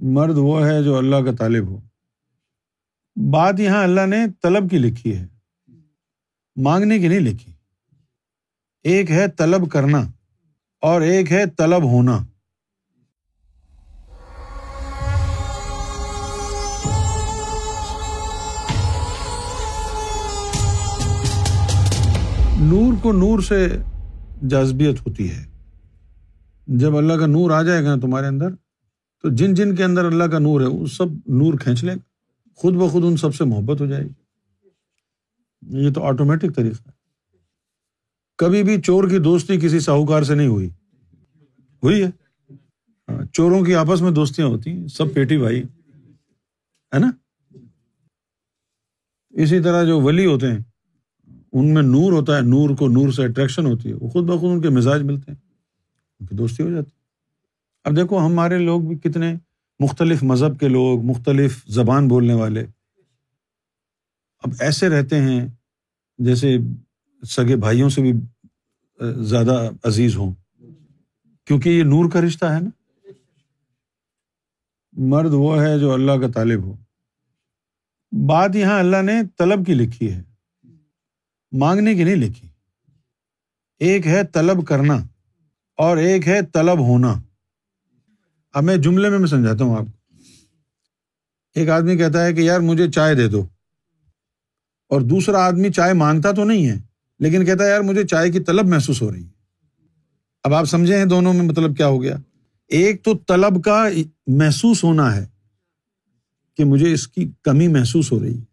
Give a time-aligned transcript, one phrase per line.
[0.00, 1.80] مرد وہ ہے جو اللہ کا طالب ہو۔
[3.32, 5.26] بات یہاں اللہ نے طلب کی لکھی ہے،
[6.56, 7.52] مانگنے کی نہیں لکھی۔
[8.82, 9.98] ایک ہے طلب کرنا
[10.80, 12.18] اور ایک ہے طلب ہونا۔
[22.60, 23.68] نور کو نور سے
[24.42, 25.44] جذبیت ہوتی ہے۔
[26.66, 28.48] جب اللہ کا نور آ جائے گا نا تمہارے اندر
[29.22, 31.98] تو جن جن کے اندر اللہ کا نور ہے، وہ سب نور کھینچ لے گا
[32.54, 34.12] خود بخود ان سب سے محبت ہو جائے گی۔
[35.62, 36.98] یہ تو آٹومیٹک طریقہ ہے۔
[38.38, 40.70] کبھی بھی چور کی دوستی کسی ساہوکار سے نہیں ہوئی۔
[41.82, 42.10] ہوئی ہے۔
[43.08, 45.62] ہاں، چوروں کی آپس میں دوستیاں ہوتی ہیں، سب پیٹی بھائی،
[46.94, 47.10] ہے نا؟
[49.30, 50.58] اسی طرح جو ولی ہوتے ہیں،
[51.52, 54.50] ان میں نور ہوتا ہے، نور کو نور سے اٹریکشن ہوتی ہے، وہ خود بخود
[54.50, 55.38] ان کے مزاج ملتے ہیں،
[56.20, 56.90] ان کی دوستی ہو جاتی
[57.88, 59.34] اب دیکھو ہمارے لوگ بھی کتنے
[59.78, 62.66] مختلف مذہب کے لوگ، مختلف زبان بولنے والے۔
[64.38, 65.48] اب ایسے رہتے ہیں
[66.18, 66.58] جیسے
[67.28, 68.12] سگے بھائیوں سے بھی
[69.24, 70.34] زیادہ عزیز ہوں۔
[71.44, 72.70] کیونکہ یہ نور کا رشتہ ہے نا۔
[74.92, 76.76] مرد وہ ہے جو اللہ کا طالب ہو۔
[78.26, 80.22] بات یہاں اللہ نے طلب کی لکھی ہے۔
[81.52, 82.48] مانگنے کی نہیں لکھی۔
[83.78, 84.94] ایک ہے طلب کرنا
[85.76, 87.14] اور ایک ہے طلب ہونا۔
[88.52, 90.14] اب میں جملے میں میں سمجھاتا ہوں آپ کو۔
[91.54, 93.46] ایک آدمی کہتا ہے کہ یار مجھے چائے دے دو۔
[94.88, 96.76] اور دوسرا آدمی چائے مانگتا تو نہیں ہے،
[97.18, 99.28] لیکن کہتا ہے یار مجھے چائے کی طلب محسوس ہو رہی ہے۔
[100.42, 102.16] اب آپ سمجھے ہیں دونوں میں مطلب کیا ہو گیا؟
[102.68, 103.84] ایک تو طلب کا
[104.26, 105.26] محسوس ہونا ہے
[106.56, 108.44] کہ مجھے اس کی کمی محسوس ہو رہی ہے۔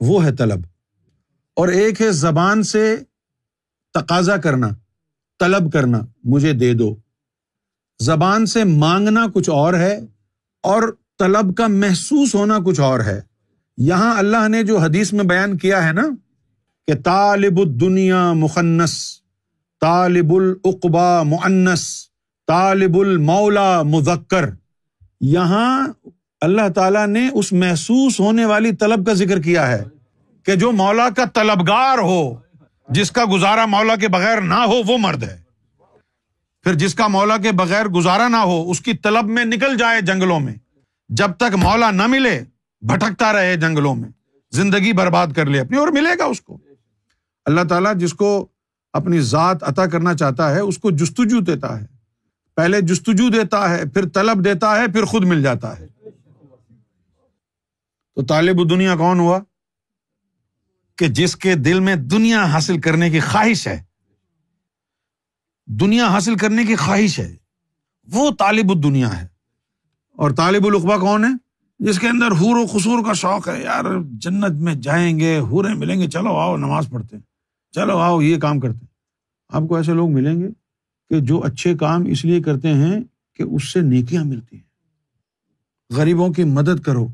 [0.00, 0.58] وہ ہے طلب۔
[1.54, 2.96] اور ایک ہے زبان سے
[3.94, 4.68] تقاضا کرنا،
[5.38, 6.96] طلب کرنا، مجھے دے دو۔
[7.98, 10.00] زبان سے مانگنا کچھ اور ہے
[10.62, 10.82] اور
[11.18, 13.20] طلب کا محسوس ہونا کچھ اور ہے۔
[13.76, 16.02] یہاں اللہ نے جو حدیث میں بیان کیا ہے نا
[16.86, 19.20] کہ طالب الدنیا مخنس
[19.80, 22.08] طالب العقبا معنس
[22.46, 24.50] طالب المولا مذکر۔
[25.20, 25.88] یہاں
[26.40, 29.84] اللہ تعالیٰ نے اس محسوس ہونے والی طلب کا ذکر کیا ہے
[30.42, 32.34] کہ جو مولا کا طلبگار ہو،
[32.88, 35.45] جس کا گزارا مولا کے بغیر نہ ہو، وہ مرد ہے۔
[36.66, 40.00] پھر جس کا مولا کے بغیر گزارا نہ ہو، اس کی طلب میں نکل جائے
[40.00, 40.54] جنگلوں میں۔
[41.08, 42.42] جب تک مولا نہ ملے،
[42.80, 44.08] بھٹکتا رہے جنگلوں میں۔
[44.50, 46.58] زندگی برباد کر لے اپنی اور ملے گا اس کو۔
[47.44, 48.48] اللہ تعالیٰ جس کو
[48.92, 51.86] اپنی ذات عطا کرنا چاہتا ہے، اس کو جستجو دیتا ہے۔
[52.56, 55.86] پہلے جستجو دیتا ہے، پھر طلب دیتا ہے، پھر خود مل جاتا ہے۔
[58.14, 59.40] تو طالب دنیا کون ہوا؟
[60.96, 63.85] کہ جس کے دل میں دنیا حاصل کرنے کی خواہش ہے۔
[65.66, 67.36] دنیا حاصل کرنے کی خواہش ہے۔
[68.12, 69.26] وہ طالب دنیا ہے۔
[70.12, 71.28] اور طالب القبا کون ہے؟
[71.78, 75.74] جس کے اندر حور و قصور کا شوق ہے۔ یار، جنت میں جائیں گے ہورے
[75.74, 77.22] ملیں گے۔ چلو آؤ، نماز پڑھتے ہیں۔
[77.72, 78.86] چلو آؤ، یہ کام کرتے ہیں۔
[79.48, 80.48] آپ کو ایسے لوگ ملیں گے
[81.08, 83.00] کہ جو اچھے کام اس لیے کرتے ہیں
[83.34, 84.64] کہ اس سے نیکیاں ملتی ہیں۔
[85.94, 87.08] غریبوں کی مدد کرو،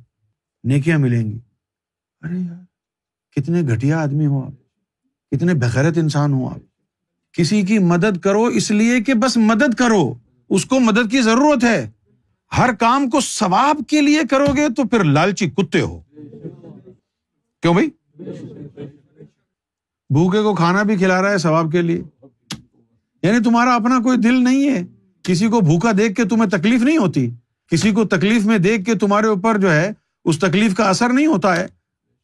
[0.64, 1.38] نیکیاں ملیں گی۔
[2.20, 2.64] ارے یار،
[3.32, 4.52] کتنے گھٹیا آدمی ہو آپ۔
[5.30, 6.71] کتنے بغیرت انسان ہو آپ۔
[7.32, 10.14] کسی کی مدد کرو اس لیے کہ بس مدد کرو۔
[10.50, 11.90] اس کو مدد کی ضرورت ہے۔
[12.58, 16.00] ہر کام کو ثواب کے لیے کرو گے تو پھر لالچی کتے ہو۔
[17.62, 17.88] کیوں بھائی؟
[20.10, 22.02] بھوکے کو کھانا بھی کھلا رہا ہے ثواب کے لیے۔
[23.22, 24.82] یعنی تمہارا اپنا کوئی دل نہیں ہے۔
[25.22, 27.30] کسی کو بھوکا دیکھ کے تمہیں تکلیف نہیں ہوتی۔
[27.70, 29.92] کسی کو تکلیف میں دیکھ کے تمہارے اوپر جو ہے،
[30.24, 31.66] اس تکلیف کا اثر نہیں ہوتا ہے۔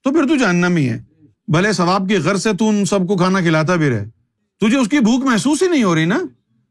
[0.05, 1.03] تو پھر تو جاننا ہی ہے۔
[1.49, 4.18] بھلے ثواب کی غرض سے تو ان سب کو کھانا کھلاتا بھی رہے۔
[4.61, 6.19] تجھے اس کی بھوک محسوس ہی نہیں ہو رہی نا؟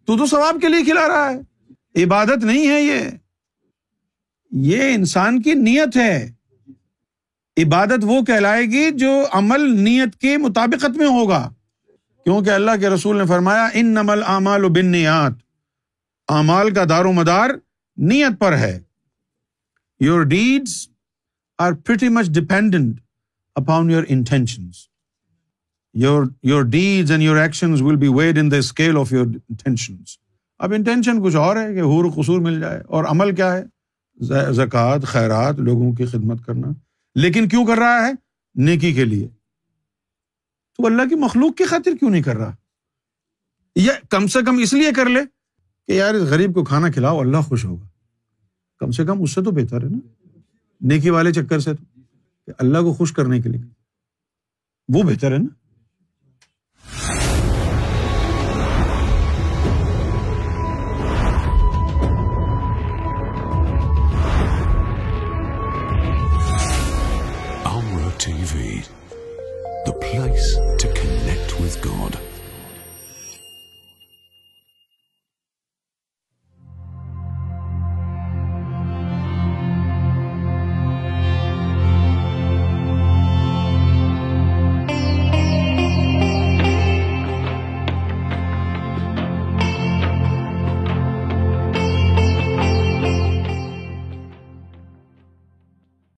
[0.05, 2.99] تو تو ثواب کے لیے کھلا رہا ہے۔ عبادت نہیں ہے یہ۔
[4.51, 6.31] یہ انسان کی نیت ہے۔
[7.57, 11.53] عبادت وہ کہلائے گی جو عمل نیت کے مطابقت میں ہوگا۔
[12.23, 15.31] کیونکہ اللہ کے رسول نے فرمایا ان نمل اعمال و بن نیات
[16.27, 17.49] اعمال کا دار و مدار
[17.97, 18.79] نیت پر ہے۔
[20.00, 20.89] Your deeds
[21.57, 23.00] are pretty much dependent
[23.56, 24.88] upon your intentions
[25.94, 30.18] your your deeds and your actions will be weighed in the scale of your intentions
[30.60, 33.63] اب انٹینشن کچھ اور ہے کہ حور قصور مل جائے اور عمل کیا ہے؟
[34.54, 36.68] زکوٰۃ، خیرات، لوگوں کی خدمت کرنا۔
[37.16, 38.12] لیکن کیوں کر رہا ہے؟
[38.56, 39.28] نیکی کے لیے۔
[40.78, 42.56] تو اللہ کی مخلوق کی خاطر کیوں نہیں کر رہا؟
[43.75, 45.19] یا کم سے کم اس لیے کر لے
[45.88, 47.88] کہ یار اس غریب کو کھانا کھلاؤ، اللہ خوش ہوگا۔
[48.78, 49.98] کم سے کم اس سے تو بہتر ہے نا۔
[50.81, 52.01] نیکی والے چکر سے تو۔
[52.45, 53.62] کہ اللہ کو خوش کرنے کے لیے۔
[54.88, 55.66] وہ بہتر ہے نا۔
[70.77, 71.47] چکن لک
[71.81, 72.17] گاند